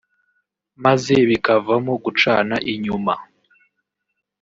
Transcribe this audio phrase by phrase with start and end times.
[0.83, 3.13] maze bikavamo gucana inyuma